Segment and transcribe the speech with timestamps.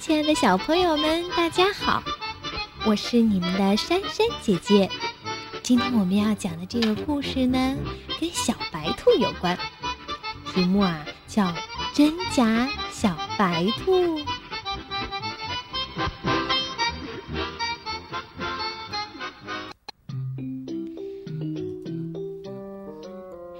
[0.00, 2.02] 亲爱的小朋友们，大家好！
[2.86, 4.88] 我是你们的珊珊姐姐。
[5.62, 7.76] 今天我们要讲的这个故事呢，
[8.18, 9.58] 跟小白兔有关，
[10.54, 11.44] 题目啊叫
[11.92, 14.18] 《真假小白兔》。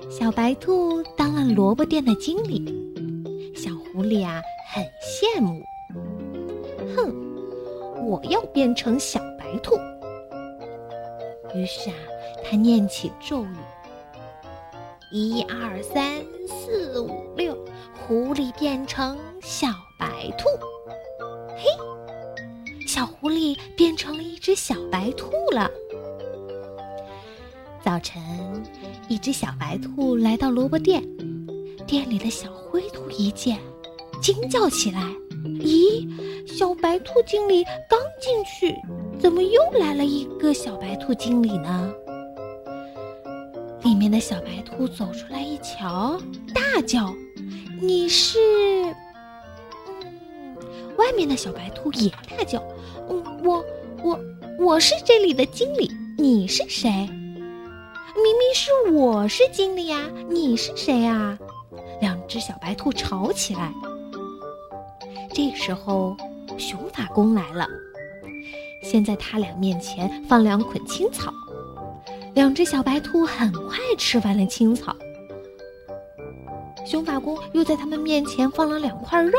[0.08, 2.64] 小白兔当了萝卜店的经理，
[3.54, 4.40] 小狐狸啊
[4.72, 5.62] 很羡慕。
[8.22, 9.76] 要变成小白兔。
[11.54, 11.96] 于是啊，
[12.44, 13.56] 他念起咒语：
[15.10, 17.56] 一二三四五六，
[17.94, 20.48] 狐狸变成小白兔。
[21.56, 25.68] 嘿，小狐狸变成了一只小白兔了。
[27.82, 28.22] 早晨，
[29.08, 31.02] 一只小白兔来到萝卜店，
[31.86, 33.58] 店里的小灰兔一见，
[34.22, 35.02] 惊叫起来：“，
[36.58, 38.74] 小白兔经理刚进去，
[39.18, 41.92] 怎么又来了一个小白兔经理呢？”
[43.82, 46.20] 里面的小白兔走出来一瞧，
[46.54, 47.14] 大叫
[47.80, 48.38] ：“你是？”
[49.88, 50.56] 嗯，
[50.98, 52.62] 外面的小白兔也大叫
[53.08, 53.64] ：“嗯，我
[54.02, 54.20] 我
[54.58, 56.90] 我是这里的经理，你是谁？”
[58.22, 59.98] 明明是我是经理呀，
[60.28, 61.38] 你是谁啊？
[62.02, 63.72] 两只小白兔吵起来。
[65.32, 66.16] 这时候，
[66.60, 67.66] 熊法公来了，
[68.82, 71.32] 先在他俩面前放两捆青草。
[72.34, 74.94] 两只小白兔很快吃完了青草。
[76.86, 79.38] 熊法公又在他们面前放了两块肉，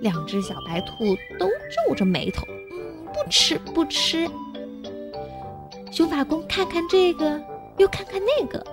[0.00, 4.26] 两只小白兔都皱着眉头，嗯，不吃不吃。
[5.90, 7.38] 熊法公看看这个。
[7.76, 8.64] 又看看那个，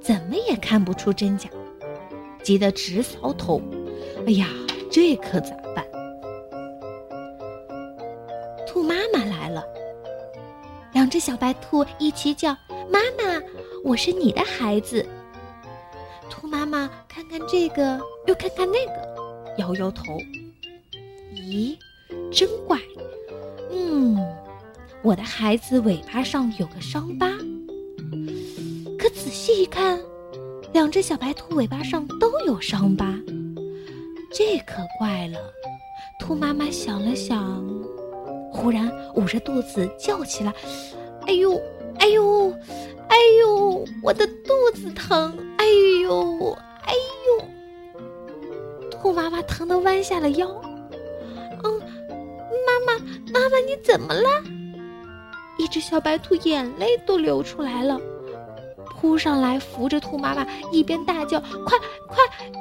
[0.00, 1.50] 怎么也看不出真假，
[2.40, 3.60] 急得直搔头。
[4.28, 4.46] 哎呀，
[4.88, 5.84] 这可咋办？
[8.74, 9.64] 兔妈妈来了，
[10.94, 12.50] 两只小白兔一起叫
[12.90, 13.40] ：“妈妈，
[13.84, 15.06] 我是你的孩子。”
[16.28, 20.02] 兔妈妈看看这个，又看看那个，摇摇头。
[21.36, 21.78] 咦，
[22.32, 22.76] 真怪。
[23.70, 24.18] 嗯，
[25.04, 27.30] 我的孩子尾巴上有个伤疤。
[28.98, 30.00] 可仔细一看，
[30.72, 33.14] 两只小白兔尾巴上都有伤疤，
[34.32, 35.38] 这可怪了。
[36.18, 37.64] 兔妈妈想了想，
[38.54, 40.54] 忽然捂着肚子叫起来
[41.26, 41.60] ：“哎呦，
[41.98, 42.50] 哎呦，
[43.08, 45.36] 哎呦，我的肚子疼！
[45.58, 45.66] 哎
[46.02, 46.56] 呦，
[46.86, 46.94] 哎
[47.26, 47.44] 呦！”
[48.88, 50.48] 兔妈妈疼得弯下了腰。
[51.64, 51.80] 嗯，
[52.64, 52.98] 妈妈，
[53.32, 54.28] 妈妈，你怎么了？
[55.58, 58.00] 一只小白兔眼泪都流出来了。
[59.00, 61.76] 扑上来扶着兔妈妈，一边大叫：“快
[62.08, 62.16] 快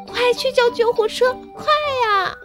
[0.07, 1.31] 快去叫救护车！
[1.53, 1.65] 快
[2.03, 2.35] 呀！”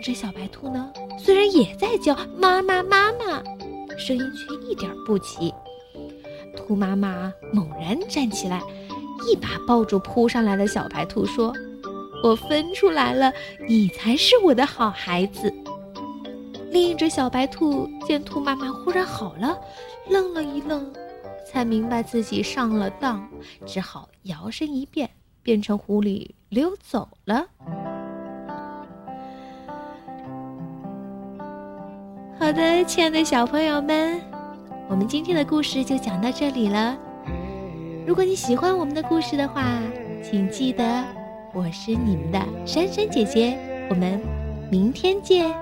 [0.00, 3.42] 只小白兔呢，虽然也在叫“妈妈妈妈”，
[3.98, 5.52] 声音却一点不齐。
[6.56, 8.60] 兔妈妈猛然站起来，
[9.28, 11.52] 一把抱住扑上来的小白兔，说
[12.24, 13.32] ：“我分出来了，
[13.68, 15.52] 你才是我的好孩子。”
[16.72, 19.58] 另一只小白兔见兔妈妈忽然好了，
[20.08, 20.90] 愣了一愣。
[21.46, 23.28] 才明白自己上了当，
[23.66, 25.10] 只好摇身一变，
[25.42, 27.44] 变成狐狸溜走了。
[32.40, 34.18] 好的，亲爱的小朋友们，
[34.88, 36.96] 我们今天的故事就讲到这里了。
[38.06, 39.62] 如果你喜欢我们的故事的话，
[40.24, 41.04] 请记得
[41.52, 43.58] 我是你们的珊珊姐姐。
[43.90, 44.18] 我们
[44.70, 45.54] 明天见。